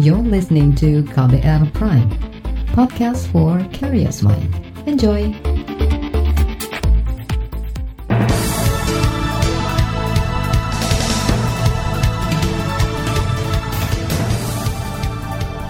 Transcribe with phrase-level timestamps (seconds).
[0.00, 2.08] You're listening to KBR Prime,
[2.72, 4.48] podcast for curious mind.
[4.88, 5.28] Enjoy!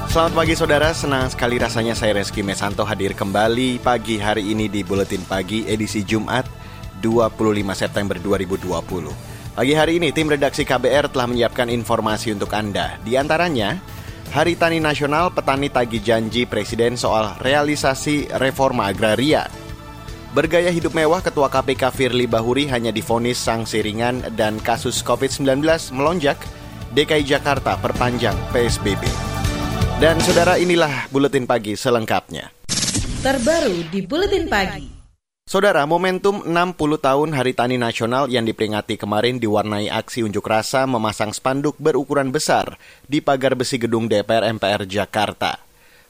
[0.06, 4.86] Selamat pagi saudara, senang sekali rasanya saya Reski Mesanto hadir kembali pagi hari ini di
[4.86, 6.46] Buletin Pagi edisi Jumat
[7.02, 7.34] 25
[7.74, 8.78] September 2020.
[9.58, 12.94] Pagi hari ini tim redaksi KBR telah menyiapkan informasi untuk Anda.
[13.02, 13.98] Di antaranya,
[14.30, 19.50] Hari Tani Nasional petani tagi janji Presiden soal realisasi reforma agraria.
[20.30, 26.38] Bergaya hidup mewah Ketua KPK Firly Bahuri hanya difonis sanksi ringan dan kasus COVID-19 melonjak,
[26.94, 29.02] DKI Jakarta perpanjang PSBB.
[29.98, 32.54] Dan saudara inilah Buletin Pagi selengkapnya.
[33.26, 34.99] Terbaru di Buletin Pagi.
[35.50, 41.34] Saudara, momentum 60 tahun Hari Tani Nasional yang diperingati kemarin diwarnai aksi unjuk rasa memasang
[41.34, 42.78] spanduk berukuran besar
[43.10, 45.58] di pagar besi gedung DPR MPR Jakarta.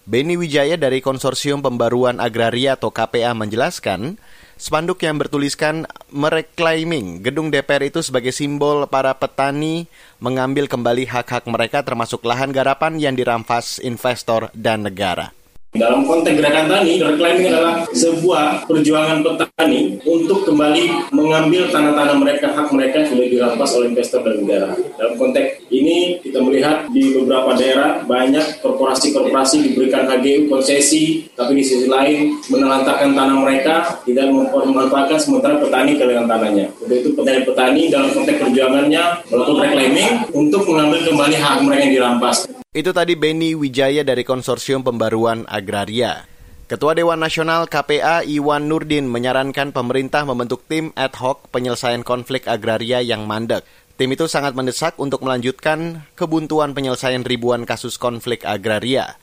[0.04, 4.20] Beni Wijaya dari Konsorsium Pembaruan Agraria atau KPA menjelaskan,
[4.60, 9.88] spanduk yang bertuliskan mereclaiming gedung DPR itu sebagai simbol para petani
[10.20, 15.32] mengambil kembali hak-hak mereka termasuk lahan garapan yang dirampas investor dan negara.
[15.71, 22.74] Dalam konteks gerakan tani, reclaiming adalah sebuah perjuangan petani untuk kembali mengambil tanah-tanah mereka, hak
[22.74, 24.77] mereka yang sudah dirampas oleh investor dan negara.
[24.99, 31.65] Dalam konteks ini, kita melihat di beberapa daerah banyak korporasi-korporasi diberikan HGU konsesi, tapi di
[31.65, 36.66] sisi lain menelantarkan tanah mereka, tidak memanfaatkan sementara petani kehilangan tanahnya.
[36.82, 42.59] Untuk itu petani-petani dalam konteks perjuangannya melakukan reclaiming untuk mengambil kembali hak mereka yang dirampas.
[42.71, 46.23] Itu tadi Beni Wijaya dari Konsorsium Pembaruan Agraria.
[46.71, 53.02] Ketua Dewan Nasional KPA Iwan Nurdin menyarankan pemerintah membentuk tim ad hoc penyelesaian konflik agraria
[53.02, 53.66] yang mandek.
[53.99, 59.18] Tim itu sangat mendesak untuk melanjutkan kebuntuan penyelesaian ribuan kasus konflik agraria.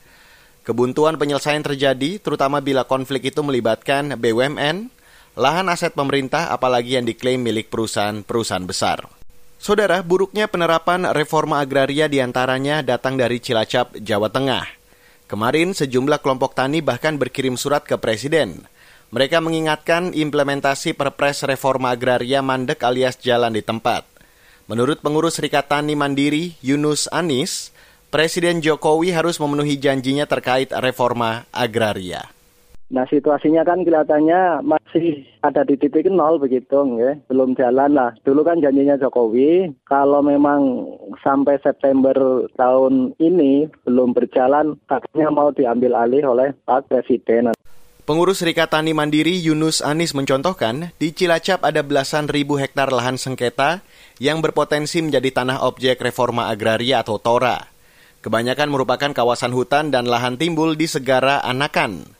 [0.60, 4.92] Kebuntuan penyelesaian terjadi terutama bila konflik itu melibatkan BUMN,
[5.40, 9.17] lahan aset pemerintah apalagi yang diklaim milik perusahaan-perusahaan besar.
[9.58, 14.62] Saudara, buruknya penerapan reforma agraria di antaranya datang dari Cilacap, Jawa Tengah.
[15.26, 18.70] Kemarin sejumlah kelompok tani bahkan berkirim surat ke Presiden.
[19.10, 24.06] Mereka mengingatkan implementasi perpres reforma agraria mandek alias jalan di tempat.
[24.70, 27.74] Menurut pengurus Serikat Tani Mandiri, Yunus Anis,
[28.14, 32.30] Presiden Jokowi harus memenuhi janjinya terkait reforma agraria.
[32.88, 37.20] Nah situasinya kan kelihatannya masih ada di titik nol begitu, ya.
[37.28, 38.16] belum jalan lah.
[38.24, 40.88] Dulu kan janjinya Jokowi, kalau memang
[41.20, 42.16] sampai September
[42.56, 47.52] tahun ini belum berjalan, katanya mau diambil alih oleh Pak Presiden.
[48.08, 53.84] Pengurus Serikat Tani Mandiri Yunus Anis mencontohkan, di Cilacap ada belasan ribu hektar lahan sengketa
[54.16, 57.68] yang berpotensi menjadi tanah objek reforma agraria atau TORA.
[58.24, 62.17] Kebanyakan merupakan kawasan hutan dan lahan timbul di Segara Anakan.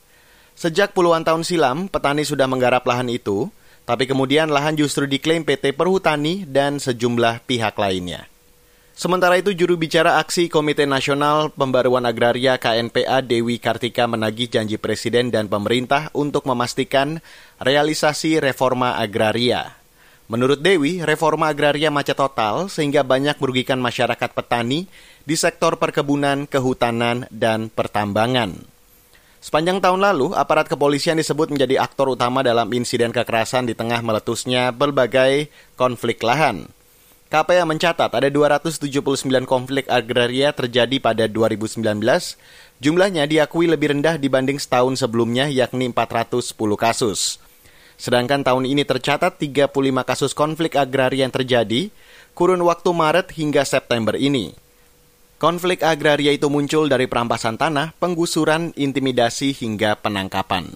[0.59, 3.47] Sejak puluhan tahun silam, petani sudah menggarap lahan itu,
[3.87, 8.27] tapi kemudian lahan justru diklaim PT Perhutani dan sejumlah pihak lainnya.
[8.91, 15.31] Sementara itu, juru bicara aksi Komite Nasional Pembaruan Agraria KNPA Dewi Kartika menagih janji Presiden
[15.31, 17.23] dan pemerintah untuk memastikan
[17.63, 19.79] realisasi reforma agraria.
[20.27, 24.91] Menurut Dewi, reforma agraria macet total sehingga banyak merugikan masyarakat petani
[25.23, 28.78] di sektor perkebunan, kehutanan, dan pertambangan.
[29.39, 34.75] Sepanjang tahun lalu, aparat kepolisian disebut menjadi aktor utama dalam insiden kekerasan di tengah meletusnya
[34.75, 35.47] berbagai
[35.79, 36.67] konflik lahan.
[37.31, 38.89] KPA mencatat ada 279
[39.47, 41.79] konflik agraria terjadi pada 2019.
[42.83, 47.37] Jumlahnya diakui lebih rendah dibanding setahun sebelumnya yakni 410 kasus.
[47.95, 49.71] Sedangkan tahun ini tercatat 35
[50.03, 51.93] kasus konflik agraria yang terjadi
[52.35, 54.51] kurun waktu Maret hingga September ini.
[55.39, 60.67] Konflik agraria itu muncul dari perampasan tanah, penggusuran, intimidasi, hingga penangkapan.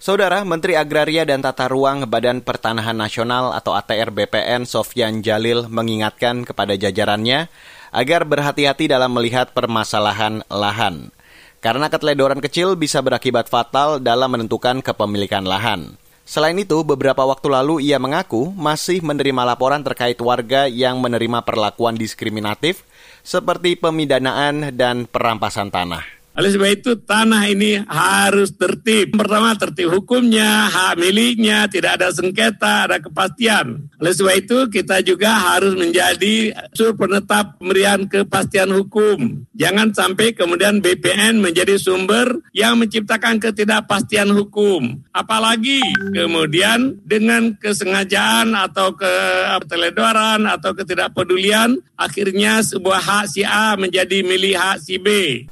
[0.00, 6.48] Saudara Menteri Agraria dan Tata Ruang Badan Pertanahan Nasional atau ATR BPN Sofyan Jalil mengingatkan
[6.48, 7.52] kepada jajarannya
[7.92, 11.12] agar berhati-hati dalam melihat permasalahan lahan.
[11.60, 16.00] Karena keteledoran kecil bisa berakibat fatal dalam menentukan kepemilikan lahan.
[16.24, 22.00] Selain itu, beberapa waktu lalu ia mengaku masih menerima laporan terkait warga yang menerima perlakuan
[22.00, 22.88] diskriminatif
[23.24, 26.19] seperti pemidanaan dan perampasan tanah.
[26.30, 29.18] Oleh sebab itu tanah ini harus tertib.
[29.18, 33.90] Pertama tertib hukumnya, hak miliknya, tidak ada sengketa, ada kepastian.
[33.98, 39.42] Oleh sebab itu kita juga harus menjadi sur penetap pemberian kepastian hukum.
[39.58, 45.02] Jangan sampai kemudian BPN menjadi sumber yang menciptakan ketidakpastian hukum.
[45.10, 45.82] Apalagi
[46.14, 54.76] kemudian dengan kesengajaan atau keteledoran atau ketidakpedulian akhirnya sebuah hak si A menjadi milik hak
[54.80, 55.08] si B.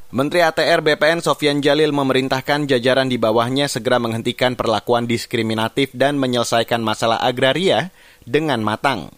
[0.08, 6.84] Menteri ATR BPN Sofian Jalil memerintahkan jajaran di bawahnya segera menghentikan perlakuan diskriminatif dan menyelesaikan
[6.84, 7.88] masalah agraria
[8.28, 9.08] dengan matang.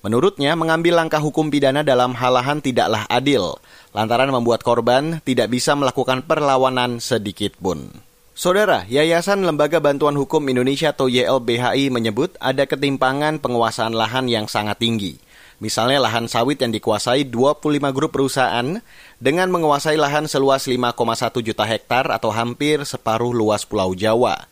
[0.00, 3.60] Menurutnya, mengambil langkah hukum pidana dalam hal lahan tidaklah adil,
[3.92, 7.92] lantaran membuat korban tidak bisa melakukan perlawanan sedikit pun.
[8.32, 14.80] Saudara, Yayasan Lembaga Bantuan Hukum Indonesia atau YLBHI menyebut ada ketimpangan penguasaan lahan yang sangat
[14.80, 15.20] tinggi.
[15.56, 18.76] Misalnya lahan sawit yang dikuasai 25 grup perusahaan
[19.16, 24.44] dengan menguasai lahan seluas 5,1 juta hektar atau hampir separuh luas Pulau Jawa.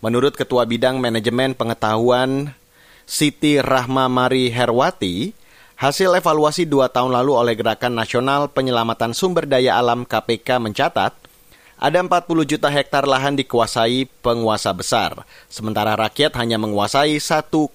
[0.00, 2.56] Menurut Ketua Bidang Manajemen Pengetahuan
[3.04, 5.36] Siti Rahma Mari Herwati,
[5.76, 11.29] hasil evaluasi dua tahun lalu oleh Gerakan Nasional Penyelamatan Sumber Daya Alam KPK mencatat
[11.80, 17.72] ada 40 juta hektar lahan dikuasai penguasa besar, sementara rakyat hanya menguasai 1,7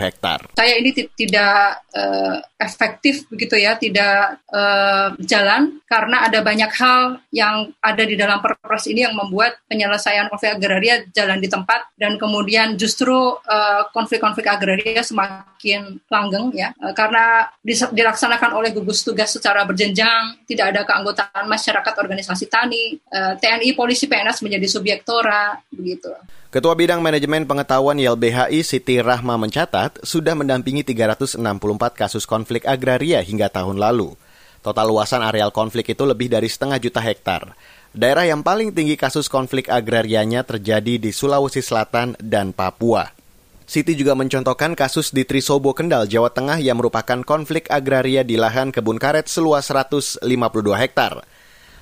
[0.00, 0.48] hektar.
[0.56, 7.70] Saya ini tidak uh, efektif begitu ya, tidak uh, jalan karena ada banyak hal yang
[7.78, 12.74] ada di dalam perpres ini yang membuat penyelesaian konflik agraria jalan di tempat dan kemudian
[12.80, 17.48] justru uh, konflik-konflik agraria semakin langgeng ya, uh, karena
[17.92, 24.08] dilaksanakan oleh gugus tugas secara berjenjang, tidak ada keanggotaan masyarakat organisasi tani, uh, TNI, polisi,
[24.08, 26.10] PNS menjadi subjek tora, begitu.
[26.54, 31.42] Ketua Bidang Manajemen Pengetahuan YLBHI Siti Rahma mencatat sudah mendampingi 364
[31.98, 34.14] kasus konflik agraria hingga tahun lalu.
[34.62, 37.58] Total luasan areal konflik itu lebih dari setengah juta hektar.
[37.90, 43.10] Daerah yang paling tinggi kasus konflik agrarianya terjadi di Sulawesi Selatan dan Papua.
[43.66, 48.70] Siti juga mencontohkan kasus di Trisobo Kendal, Jawa Tengah yang merupakan konflik agraria di lahan
[48.70, 50.22] kebun karet seluas 152
[50.78, 51.26] hektar.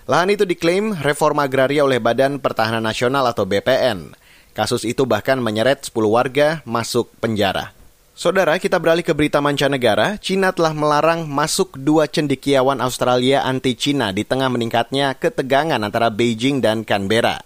[0.07, 4.15] Lahan itu diklaim reforma agraria oleh Badan Pertahanan Nasional atau BPN.
[4.55, 7.75] Kasus itu bahkan menyeret 10 warga masuk penjara.
[8.13, 10.21] Saudara, kita beralih ke berita mancanegara.
[10.21, 16.85] Cina telah melarang masuk dua cendekiawan Australia anti-Cina di tengah meningkatnya ketegangan antara Beijing dan
[16.85, 17.41] Canberra.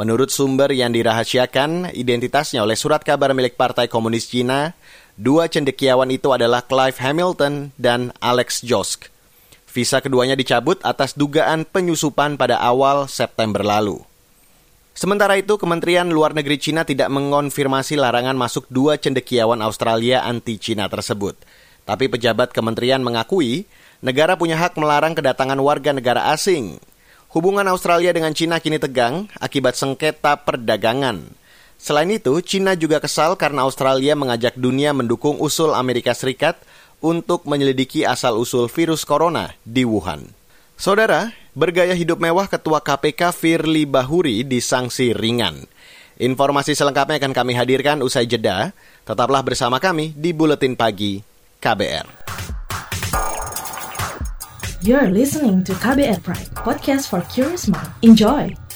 [0.00, 4.72] Menurut sumber yang dirahasiakan identitasnya oleh surat kabar milik Partai Komunis Cina,
[5.20, 9.12] dua cendekiawan itu adalah Clive Hamilton dan Alex Josk.
[9.68, 14.07] Visa keduanya dicabut atas dugaan penyusupan pada awal September lalu.
[14.98, 21.38] Sementara itu, Kementerian Luar Negeri Cina tidak mengonfirmasi larangan masuk dua cendekiawan Australia anti-Cina tersebut.
[21.86, 23.70] Tapi pejabat kementerian mengakui
[24.02, 26.82] negara punya hak melarang kedatangan warga negara asing.
[27.30, 31.30] Hubungan Australia dengan Cina kini tegang akibat sengketa perdagangan.
[31.78, 36.58] Selain itu, Cina juga kesal karena Australia mengajak dunia mendukung usul Amerika Serikat
[36.98, 40.34] untuk menyelidiki asal-usul virus corona di Wuhan.
[40.74, 45.66] Saudara, bergaya hidup mewah Ketua KPK Firly Bahuri disangsi ringan.
[46.22, 48.70] Informasi selengkapnya akan kami hadirkan usai jeda.
[49.02, 51.18] Tetaplah bersama kami di Buletin Pagi
[51.58, 52.06] KBR.
[54.78, 57.90] You're listening to KBR Pride, podcast for curious mind.
[58.06, 58.67] Enjoy!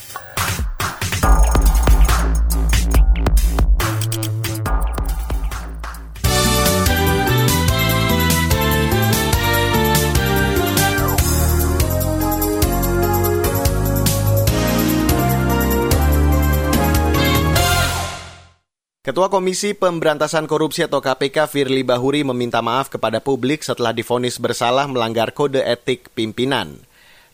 [19.03, 24.87] Ketua Komisi Pemberantasan Korupsi atau KPK Firly Bahuri meminta maaf kepada publik setelah difonis bersalah
[24.87, 26.79] melanggar kode etik pimpinan.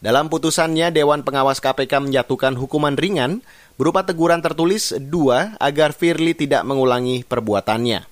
[0.00, 3.44] Dalam putusannya, Dewan Pengawas KPK menjatuhkan hukuman ringan
[3.77, 8.08] berupa teguran tertulis dua agar Firly tidak mengulangi perbuatannya.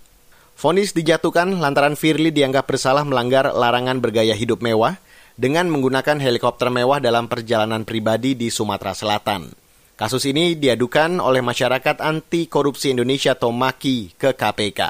[0.52, 5.00] Fonis dijatuhkan lantaran Firly dianggap bersalah melanggar larangan bergaya hidup mewah
[5.40, 9.48] dengan menggunakan helikopter mewah dalam perjalanan pribadi di Sumatera Selatan.
[9.96, 14.80] Kasus ini diadukan oleh masyarakat anti korupsi Indonesia atau MAKI ke KPK.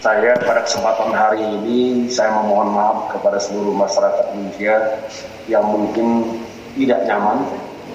[0.00, 4.96] Saya pada kesempatan hari ini saya memohon maaf kepada seluruh masyarakat Indonesia
[5.44, 6.40] yang mungkin
[6.72, 7.44] tidak nyaman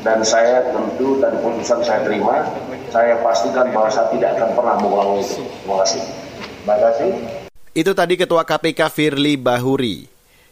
[0.06, 2.46] dan saya tentu dan putusan saya terima
[2.94, 5.42] saya pastikan bahwa saya tidak akan pernah mengulangi itu.
[5.66, 6.04] Terima kasih.
[6.62, 7.10] Terima kasih.
[7.74, 10.06] Itu tadi Ketua KPK Firly Bahuri.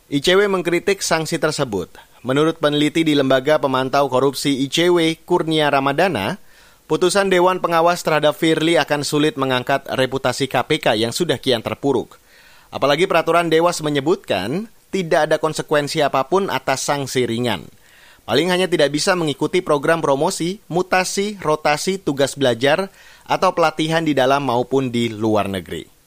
[0.10, 2.09] ICW mengkritik sanksi tersebut.
[2.20, 6.36] Menurut peneliti di Lembaga Pemantau Korupsi ICW Kurnia Ramadana,
[6.84, 12.20] putusan Dewan Pengawas terhadap Firly akan sulit mengangkat reputasi KPK yang sudah kian terpuruk.
[12.76, 17.64] Apalagi peraturan Dewas menyebutkan tidak ada konsekuensi apa pun atas sanksi ringan.
[18.28, 22.92] Paling hanya tidak bisa mengikuti program promosi, mutasi, rotasi, tugas belajar,
[23.26, 25.99] atau pelatihan di dalam maupun di luar negeri.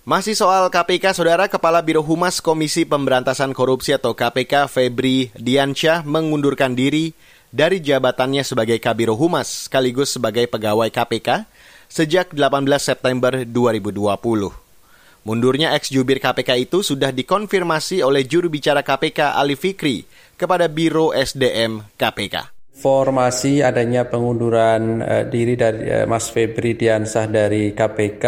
[0.00, 6.72] Masih soal KPK, Saudara Kepala Biro Humas Komisi Pemberantasan Korupsi atau KPK Febri Diansyah mengundurkan
[6.72, 7.12] diri
[7.52, 11.44] dari jabatannya sebagai Kabiro Humas sekaligus sebagai pegawai KPK
[11.92, 14.16] sejak 18 September 2020.
[15.20, 20.08] Mundurnya ex-jubir KPK itu sudah dikonfirmasi oleh juru bicara KPK Ali Fikri
[20.40, 22.48] kepada Biro SDM KPK.
[22.80, 28.24] Formasi adanya pengunduran uh, diri dari uh, Mas Febri Diansah dari KPK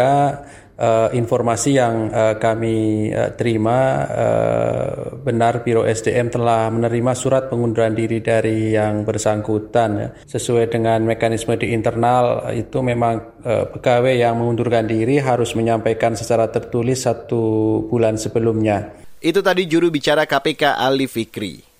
[0.77, 7.93] uh, informasi yang uh, kami uh, terima uh, benar Biro SDM telah menerima surat pengunduran
[7.93, 10.09] diri dari yang bersangkutan ya.
[10.25, 16.49] sesuai dengan mekanisme di internal itu memang uh, pegawai yang mengundurkan diri harus menyampaikan secara
[16.49, 18.93] tertulis satu bulan sebelumnya.
[19.23, 21.73] Itu tadi juru bicara KPK Ali Fikri.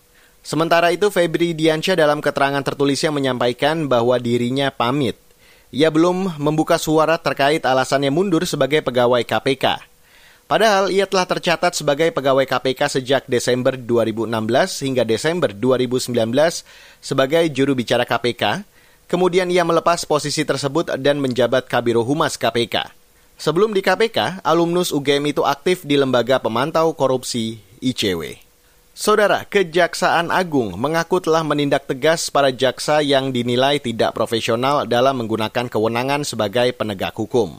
[0.44, 5.16] Sementara itu Febri Diansyah dalam keterangan tertulisnya menyampaikan bahwa dirinya pamit
[5.74, 9.82] ia belum membuka suara terkait alasannya mundur sebagai pegawai KPK.
[10.46, 14.30] Padahal ia telah tercatat sebagai pegawai KPK sejak Desember 2016
[14.86, 16.14] hingga Desember 2019
[17.02, 18.62] sebagai juru bicara KPK.
[19.10, 22.94] Kemudian ia melepas posisi tersebut dan menjabat Kabiro Humas KPK.
[23.42, 28.43] Sebelum di KPK, alumnus UGM itu aktif di Lembaga Pemantau Korupsi ICW.
[28.94, 35.66] Saudara, Kejaksaan Agung mengaku telah menindak tegas para jaksa yang dinilai tidak profesional dalam menggunakan
[35.66, 37.58] kewenangan sebagai penegak hukum.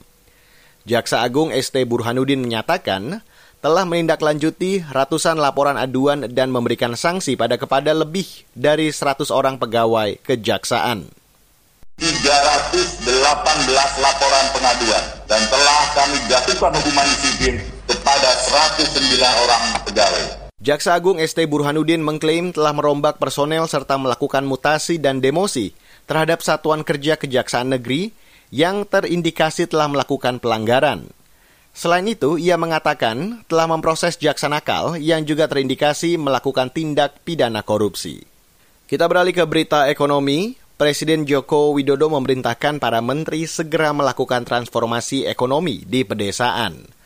[0.87, 3.19] Jaksa Agung ST Burhanuddin menyatakan
[3.59, 10.23] telah menindaklanjuti ratusan laporan aduan dan memberikan sanksi pada kepada lebih dari 100 orang pegawai
[10.23, 11.11] kejaksaan.
[11.99, 13.11] 318
[13.99, 17.59] laporan pengaduan dan telah kami jatuhkan hukuman disiplin
[17.91, 18.31] kepada
[18.79, 20.44] 109 orang pegawai.
[20.65, 25.77] Jaksa Agung ST Burhanuddin mengklaim telah merombak personel serta melakukan mutasi dan demosi
[26.09, 28.17] terhadap satuan kerja Kejaksaan Negeri
[28.49, 31.13] yang terindikasi telah melakukan pelanggaran.
[31.77, 38.25] Selain itu, ia mengatakan telah memproses jaksa nakal yang juga terindikasi melakukan tindak pidana korupsi.
[38.89, 40.57] Kita beralih ke berita ekonomi.
[40.81, 47.04] Presiden Joko Widodo memerintahkan para menteri segera melakukan transformasi ekonomi di pedesaan.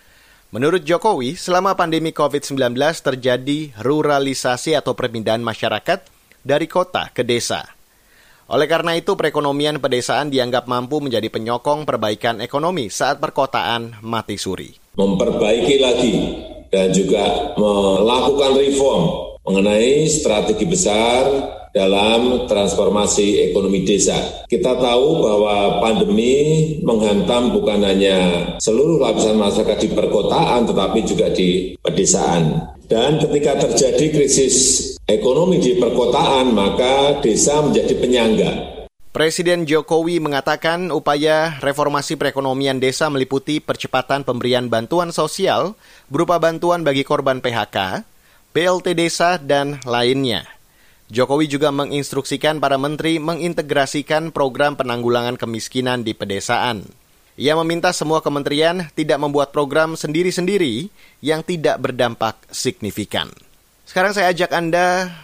[0.49, 2.73] Menurut Jokowi, selama pandemi COVID-19
[3.05, 6.09] terjadi ruralisasi atau perpindahan masyarakat
[6.41, 7.69] dari kota ke desa.
[8.49, 14.73] Oleh karena itu, perekonomian pedesaan dianggap mampu menjadi penyokong perbaikan ekonomi saat perkotaan mati suri.
[14.97, 16.15] Memperbaiki lagi
[16.73, 19.05] dan juga melakukan reform
[19.49, 24.45] mengenai strategi besar dalam transformasi ekonomi desa.
[24.49, 26.35] Kita tahu bahwa pandemi
[26.81, 32.75] menghantam bukan hanya seluruh lapisan masyarakat di perkotaan, tetapi juga di pedesaan.
[32.89, 34.57] Dan ketika terjadi krisis
[35.05, 38.53] ekonomi di perkotaan, maka desa menjadi penyangga.
[39.09, 45.75] Presiden Jokowi mengatakan upaya reformasi perekonomian desa meliputi percepatan pemberian bantuan sosial
[46.13, 48.05] berupa bantuan bagi korban PHK,
[48.57, 50.49] BLT desa, dan lainnya.
[51.09, 56.85] Jokowi juga menginstruksikan para menteri mengintegrasikan program penanggulangan kemiskinan di pedesaan.
[57.39, 60.91] Ia meminta semua kementerian tidak membuat program sendiri-sendiri
[61.25, 63.31] yang tidak berdampak signifikan.
[63.87, 65.15] Sekarang saya ajak Anda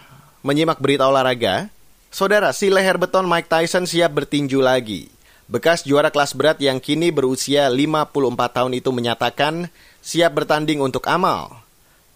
[0.46, 1.68] menyimak berita olahraga.
[2.14, 5.10] Saudara, si leher beton Mike Tyson siap bertinju lagi.
[5.50, 8.08] Bekas juara kelas berat yang kini berusia 54
[8.56, 9.68] tahun itu menyatakan
[10.00, 11.60] siap bertanding untuk amal.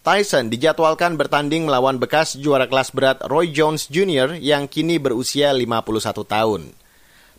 [0.07, 4.39] Tyson dijadwalkan bertanding melawan bekas juara kelas berat Roy Jones Jr.
[4.39, 6.63] yang kini berusia 51 tahun.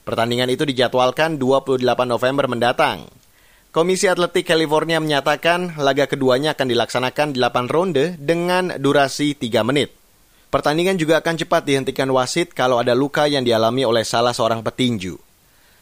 [0.04, 3.08] Pertandingan itu dijadwalkan 28 November mendatang.
[3.70, 9.94] Komisi Atletik California menyatakan laga keduanya akan dilaksanakan 8 ronde dengan durasi 3 menit.
[10.50, 15.29] Pertandingan juga akan cepat dihentikan wasit kalau ada luka yang dialami oleh salah seorang petinju.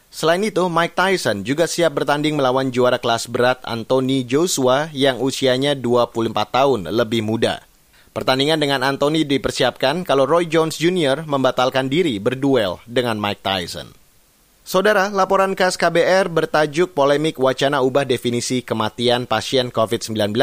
[0.08, 5.76] Selain itu, Mike Tyson juga siap bertanding melawan juara kelas berat Anthony Joshua yang usianya
[5.76, 7.60] 24 tahun lebih muda.
[8.16, 11.22] Pertandingan dengan Anthony dipersiapkan kalau Roy Jones Jr.
[11.28, 13.92] membatalkan diri berduel dengan Mike Tyson.
[14.68, 20.36] Saudara, laporan khas KBR bertajuk polemik wacana ubah definisi kematian pasien COVID-19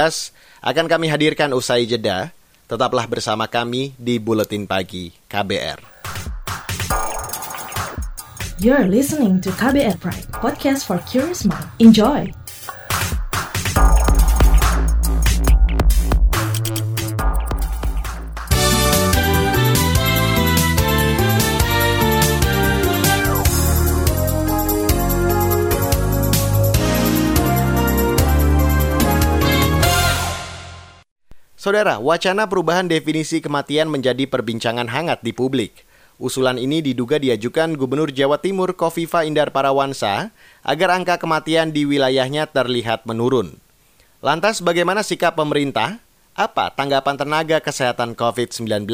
[0.66, 2.34] akan kami hadirkan usai jeda.
[2.66, 5.95] Tetaplah bersama kami di Buletin Pagi KBR.
[8.56, 11.68] You're listening to KBR Pride, podcast for curious mind.
[11.84, 12.32] Enjoy!
[31.60, 35.84] Saudara, wacana perubahan definisi kematian menjadi perbincangan hangat di publik.
[36.16, 40.32] Usulan ini diduga diajukan Gubernur Jawa Timur Kofifa Indar Parawansa
[40.64, 43.60] agar angka kematian di wilayahnya terlihat menurun.
[44.24, 46.00] Lantas bagaimana sikap pemerintah?
[46.32, 48.88] Apa tanggapan tenaga kesehatan COVID-19?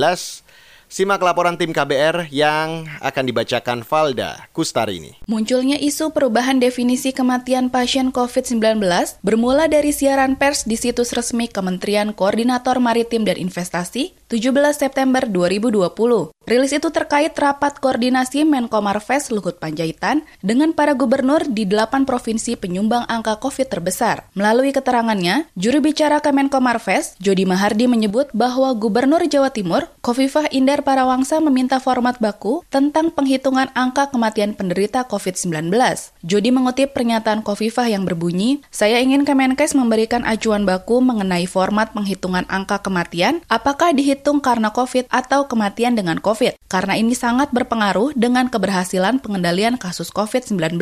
[0.92, 5.16] Simak laporan tim KBR yang akan dibacakan Valda Kustarini.
[5.24, 8.84] Munculnya isu perubahan definisi kematian pasien COVID-19
[9.24, 16.32] bermula dari siaran pers di situs resmi Kementerian Koordinator Maritim dan Investasi 17 September 2020.
[16.42, 22.56] Rilis itu terkait rapat koordinasi Menko Marves Luhut Panjaitan dengan para gubernur di delapan provinsi
[22.56, 24.26] penyumbang angka COVID terbesar.
[24.34, 30.82] Melalui keterangannya, juru bicara Kemenko Marves, Jody Mahardi menyebut bahwa Gubernur Jawa Timur, Kofifah Indar
[30.82, 35.76] Parawangsa meminta format baku tentang penghitungan angka kematian penderita COVID-19.
[36.24, 42.48] Jody mengutip pernyataan Kofifah yang berbunyi, saya ingin Kemenkes memberikan acuan baku mengenai format penghitungan
[42.50, 46.22] angka kematian, apakah dihitung karena COVID atau kematian dengan.
[46.22, 50.78] COVID, karena ini sangat berpengaruh dengan keberhasilan pengendalian kasus COVID-19.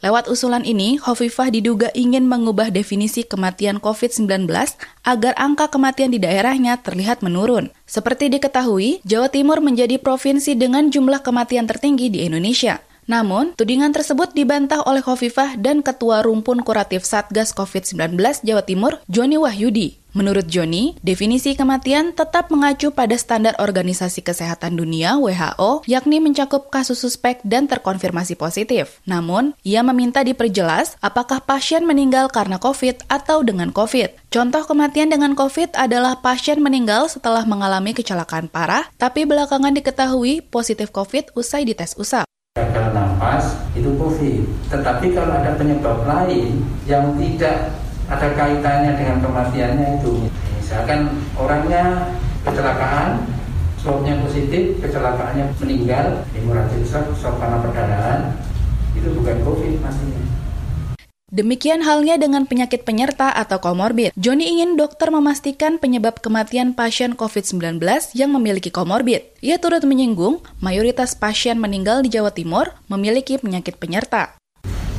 [0.00, 4.48] Lewat usulan ini, Hovifah diduga ingin mengubah definisi kematian COVID-19
[5.04, 7.68] agar angka kematian di daerahnya terlihat menurun.
[7.84, 12.80] Seperti diketahui, Jawa Timur menjadi provinsi dengan jumlah kematian tertinggi di Indonesia.
[13.10, 18.14] Namun, tudingan tersebut dibantah oleh Hovifah dan Ketua Rumpun Kuratif Satgas COVID-19
[18.46, 19.98] Jawa Timur, Joni Wahyudi.
[20.14, 27.02] Menurut Joni, definisi kematian tetap mengacu pada standar Organisasi Kesehatan Dunia WHO, yakni mencakup kasus
[27.02, 29.02] suspek dan terkonfirmasi positif.
[29.06, 34.30] Namun, ia meminta diperjelas apakah pasien meninggal karena COVID atau dengan COVID.
[34.30, 40.94] Contoh kematian dengan COVID adalah pasien meninggal setelah mengalami kecelakaan parah, tapi belakangan diketahui positif
[40.94, 44.42] COVID usai dites usap gagal nafas itu COVID.
[44.74, 47.78] Tetapi kalau ada penyebab lain yang tidak
[48.10, 50.26] ada kaitannya dengan kematiannya itu,
[50.58, 52.10] misalkan orangnya
[52.42, 53.22] kecelakaan,
[53.78, 58.20] swabnya positif, kecelakaannya meninggal, hemorrhagic shock, karena perdarahan,
[58.98, 60.39] itu bukan COVID maksudnya.
[61.30, 64.10] Demikian halnya dengan penyakit penyerta atau komorbid.
[64.18, 67.78] Joni ingin dokter memastikan penyebab kematian pasien COVID-19
[68.18, 69.30] yang memiliki komorbid.
[69.38, 74.34] Ia turut menyinggung mayoritas pasien meninggal di Jawa Timur memiliki penyakit penyerta.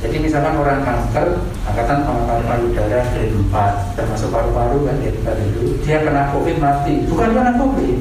[0.00, 1.36] Jadi misalkan orang kanker,
[1.68, 7.04] angkatan paru-paru payudara dari 4, termasuk paru-paru kan dari 4 itu, dia kena COVID mati.
[7.12, 7.96] Bukan karena COVID,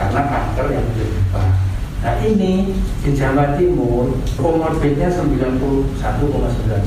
[0.00, 2.00] karena kanker yang dari 4.
[2.00, 2.72] Nah ini
[3.04, 4.08] di Jawa Timur
[4.40, 6.00] komorbidnya 91,9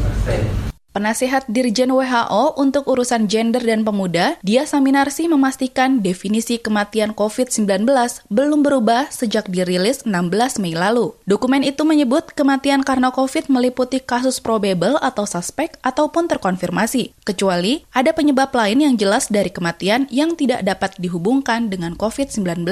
[0.02, 0.67] persen.
[0.98, 7.86] Penasehat Dirjen WHO untuk urusan gender dan pemuda, Dia Saminarsi memastikan definisi kematian COVID-19
[8.34, 11.14] belum berubah sejak dirilis 16 Mei lalu.
[11.30, 18.10] Dokumen itu menyebut kematian karena COVID meliputi kasus probable atau suspek ataupun terkonfirmasi, kecuali ada
[18.18, 22.66] penyebab lain yang jelas dari kematian yang tidak dapat dihubungkan dengan COVID-19.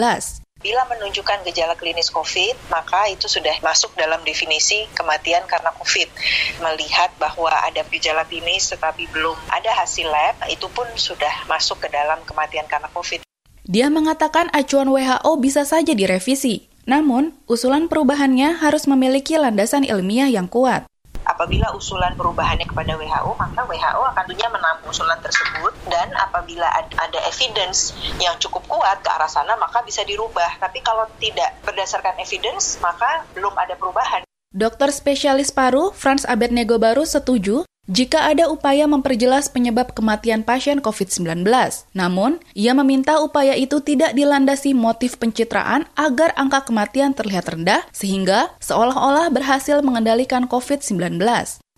[0.65, 6.09] Bila menunjukkan gejala klinis COVID, maka itu sudah masuk dalam definisi kematian karena COVID.
[6.57, 11.87] Melihat bahwa ada gejala klinis tetapi belum ada hasil lab, itu pun sudah masuk ke
[11.93, 13.21] dalam kematian karena COVID.
[13.69, 20.49] Dia mengatakan acuan WHO bisa saja direvisi, namun usulan perubahannya harus memiliki landasan ilmiah yang
[20.49, 20.89] kuat.
[21.25, 26.65] Apabila usulan perubahannya kepada WHO, maka WHO akan tentunya menampung usulan tersebut dan apabila
[26.97, 30.57] ada evidence yang cukup kuat ke arah sana, maka bisa dirubah.
[30.57, 34.25] Tapi kalau tidak berdasarkan evidence, maka belum ada perubahan.
[34.49, 41.45] Dokter spesialis paru Franz Abednego Baru setuju jika ada upaya memperjelas penyebab kematian pasien COVID-19.
[41.93, 48.53] Namun, ia meminta upaya itu tidak dilandasi motif pencitraan agar angka kematian terlihat rendah sehingga
[48.57, 51.21] seolah-olah berhasil mengendalikan COVID-19.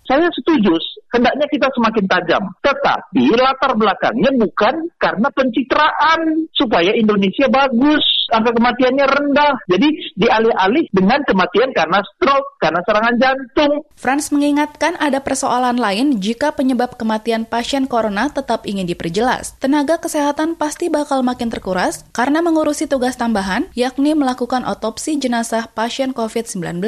[0.08, 0.72] Saya setuju,
[1.12, 2.44] hendaknya kita semakin tajam.
[2.64, 9.54] Tetapi latar belakangnya bukan karena pencitraan supaya Indonesia bagus angka kematiannya rendah.
[9.68, 13.74] Jadi dialih-alih dengan kematian karena stroke, karena serangan jantung.
[13.96, 19.56] Franz mengingatkan ada persoalan lain jika penyebab kematian pasien corona tetap ingin diperjelas.
[19.60, 26.16] Tenaga kesehatan pasti bakal makin terkuras karena mengurusi tugas tambahan, yakni melakukan otopsi jenazah pasien
[26.16, 26.80] COVID-19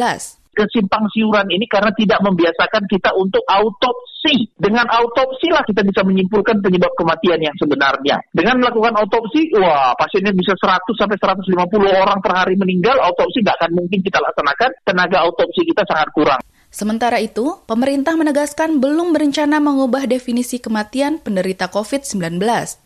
[0.59, 4.51] kesimpang siuran ini karena tidak membiasakan kita untuk autopsi.
[4.59, 8.19] Dengan autopsi lah kita bisa menyimpulkan penyebab kematian yang sebenarnya.
[8.35, 11.55] Dengan melakukan autopsi, wah pasiennya bisa 100 sampai 150
[11.87, 16.43] orang per hari meninggal, autopsi nggak akan mungkin kita laksanakan, tenaga autopsi kita sangat kurang.
[16.69, 22.37] Sementara itu, pemerintah menegaskan belum berencana mengubah definisi kematian penderita COVID-19.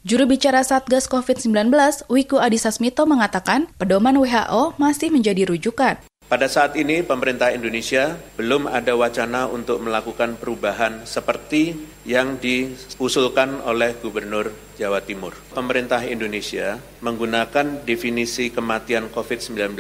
[0.08, 1.68] Juru bicara Satgas COVID-19,
[2.08, 6.00] Wiku Adhisa Smito mengatakan, pedoman WHO masih menjadi rujukan.
[6.24, 11.76] Pada saat ini pemerintah Indonesia belum ada wacana untuk melakukan perubahan seperti
[12.08, 15.36] yang diusulkan oleh Gubernur Jawa Timur.
[15.54, 19.78] Pemerintah Indonesia menggunakan definisi kematian COVID-19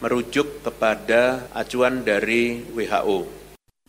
[0.00, 3.42] merujuk kepada acuan dari WHO.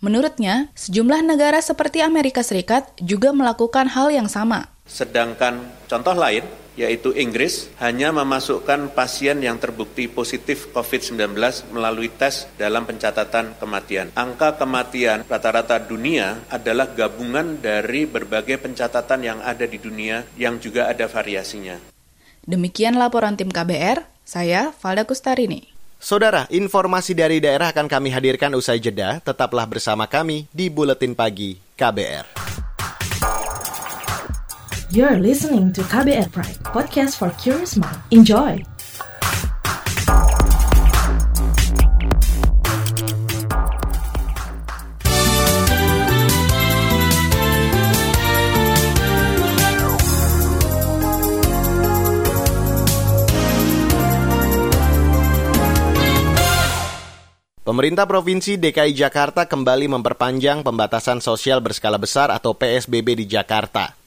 [0.04, 4.68] Menurutnya, sejumlah negara seperti Amerika Serikat juga melakukan hal yang sama.
[4.84, 11.38] Sedangkan contoh lain, yaitu Inggris, hanya memasukkan pasien yang terbukti positif COVID-19
[11.74, 14.10] melalui tes dalam pencatatan kematian.
[14.18, 20.90] Angka kematian rata-rata dunia adalah gabungan dari berbagai pencatatan yang ada di dunia yang juga
[20.90, 21.78] ada variasinya.
[22.44, 25.72] Demikian laporan tim KBR, saya Valda Kustarini.
[26.04, 29.24] Saudara, informasi dari daerah akan kami hadirkan usai jeda.
[29.24, 32.63] Tetaplah bersama kami di Buletin Pagi KBR.
[34.94, 37.98] You're listening to KBR Pride, podcast for curious mind.
[38.14, 38.62] Enjoy!
[57.66, 64.03] Pemerintah Provinsi DKI Jakarta kembali memperpanjang pembatasan sosial berskala besar atau PSBB di Jakarta.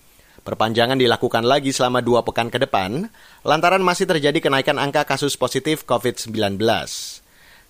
[0.47, 3.11] Perpanjangan dilakukan lagi selama dua pekan ke depan,
[3.43, 6.63] lantaran masih terjadi kenaikan angka kasus positif COVID-19.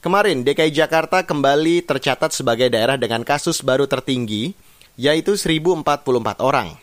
[0.04, 4.52] Kemarin, DKI Jakarta kembali tercatat sebagai daerah dengan kasus baru tertinggi,
[5.00, 6.76] yaitu 1.044 orang.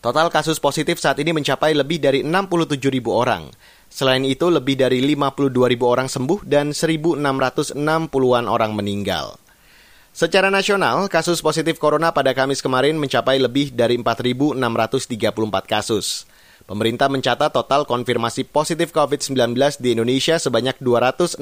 [0.00, 3.52] Total kasus positif saat ini mencapai lebih dari 67.000 orang,
[3.90, 9.34] Selain itu, lebih dari 52 ribu orang sembuh dan 1.660-an orang meninggal.
[10.10, 14.58] Secara nasional, kasus positif corona pada Kamis kemarin mencapai lebih dari 4.634
[15.70, 16.26] kasus.
[16.66, 21.38] Pemerintah mencatat total konfirmasi positif COVID-19 di Indonesia sebanyak 262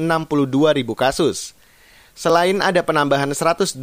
[0.77, 1.57] ribu kasus.
[2.13, 3.81] Selain ada penambahan 128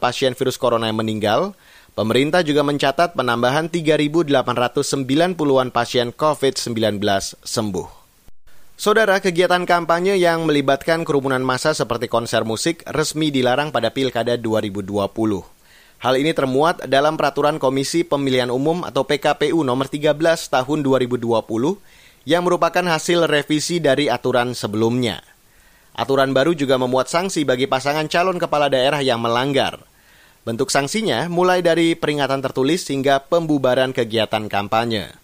[0.00, 1.52] pasien virus corona yang meninggal,
[1.92, 6.96] pemerintah juga mencatat penambahan 3.890-an pasien COVID-19
[7.44, 8.03] sembuh.
[8.74, 15.14] Saudara, kegiatan kampanye yang melibatkan kerumunan massa seperti konser musik resmi dilarang pada Pilkada 2020.
[16.02, 20.18] Hal ini termuat dalam Peraturan Komisi Pemilihan Umum atau PKPU nomor 13
[20.50, 21.22] tahun 2020
[22.26, 25.22] yang merupakan hasil revisi dari aturan sebelumnya.
[25.94, 29.78] Aturan baru juga memuat sanksi bagi pasangan calon kepala daerah yang melanggar.
[30.42, 35.23] Bentuk sanksinya mulai dari peringatan tertulis hingga pembubaran kegiatan kampanye.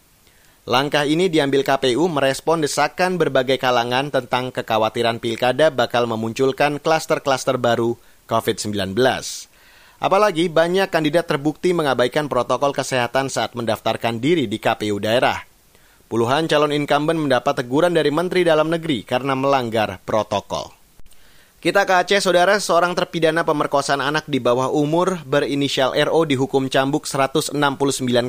[0.70, 7.98] Langkah ini diambil KPU merespon desakan berbagai kalangan tentang kekhawatiran pilkada bakal memunculkan klaster-klaster baru
[8.30, 8.94] COVID-19.
[9.98, 15.42] Apalagi banyak kandidat terbukti mengabaikan protokol kesehatan saat mendaftarkan diri di KPU daerah.
[16.06, 20.70] Puluhan calon incumbent mendapat teguran dari Menteri Dalam Negeri karena melanggar protokol.
[21.58, 22.62] Kita ke Aceh, saudara.
[22.62, 27.58] Seorang terpidana pemerkosaan anak di bawah umur berinisial RO dihukum cambuk 169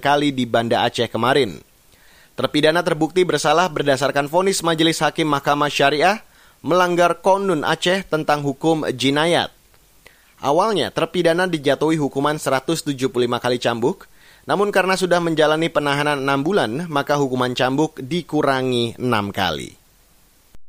[0.02, 1.70] kali di Banda Aceh kemarin.
[2.32, 6.24] Terpidana terbukti bersalah berdasarkan vonis Majelis Hakim Mahkamah Syariah
[6.64, 9.52] melanggar konun Aceh tentang hukum jinayat.
[10.42, 12.98] Awalnya, terpidana dijatuhi hukuman 175
[13.38, 14.10] kali cambuk,
[14.50, 19.81] namun karena sudah menjalani penahanan 6 bulan, maka hukuman cambuk dikurangi 6 kali.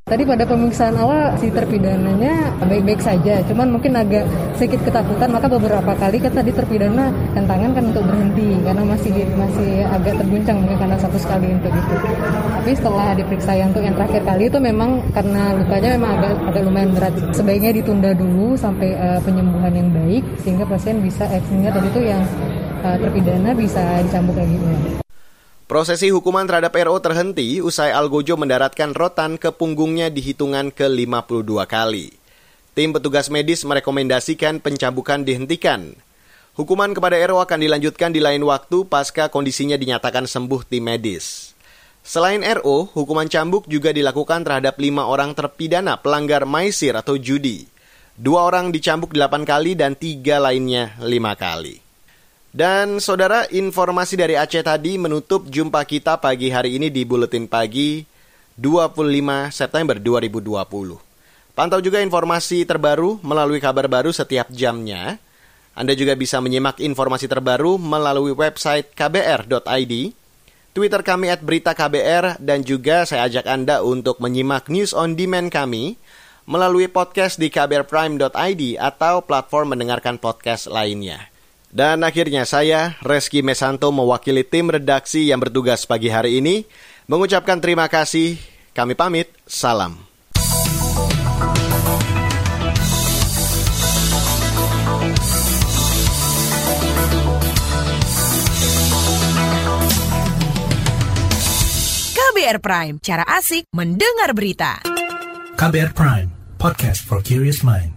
[0.03, 4.29] Tadi pada pemeriksaan awal si terpidananya baik-baik saja, cuman mungkin agak
[4.61, 9.87] sedikit ketakutan maka beberapa kali kan tadi terpidana tantangan kan untuk berhenti karena masih masih
[9.89, 11.95] agak terguncang mungkin karena satu sekali untuk itu.
[12.45, 16.63] Tapi setelah diperiksa yang untuk yang terakhir kali itu memang karena lukanya memang agak agak
[16.69, 21.89] lumayan berat, sebaiknya ditunda dulu sampai uh, penyembuhan yang baik sehingga pasien bisa eh, tadi
[21.89, 22.21] itu yang
[22.85, 24.59] uh, terpidana bisa dicambuk lagi.
[25.71, 32.11] Prosesi hukuman terhadap RO terhenti usai Algojo mendaratkan rotan ke punggungnya di hitungan ke-52 kali.
[32.73, 35.93] Tim petugas medis merekomendasikan pencambukan dihentikan.
[36.57, 41.53] Hukuman kepada RO akan dilanjutkan di lain waktu pasca kondisinya dinyatakan sembuh tim medis.
[42.01, 47.69] Selain RO, hukuman cambuk juga dilakukan terhadap lima orang terpidana pelanggar maisir atau judi.
[48.17, 51.82] Dua orang dicambuk delapan kali dan tiga lainnya lima kali.
[52.53, 58.05] Dan saudara, informasi dari Aceh tadi menutup jumpa kita pagi hari ini di Buletin Pagi
[58.61, 61.57] 25 September 2020.
[61.57, 65.17] Pantau juga informasi terbaru melalui kabar baru setiap jamnya.
[65.73, 70.13] Anda juga bisa menyimak informasi terbaru melalui website kbr.id,
[70.77, 75.49] Twitter kami at berita KBR, dan juga saya ajak Anda untuk menyimak news on demand
[75.49, 75.97] kami
[76.45, 81.32] melalui podcast di kbrprime.id atau platform mendengarkan podcast lainnya.
[81.73, 86.69] Dan akhirnya saya, Reski Mesanto mewakili tim redaksi yang bertugas pagi hari ini,
[87.09, 88.37] mengucapkan terima kasih.
[88.77, 89.97] Kami pamit, salam.
[102.13, 104.85] KBR Prime, cara asik mendengar berita.
[105.57, 106.29] KBR Prime,
[106.61, 107.92] podcast for curious mind.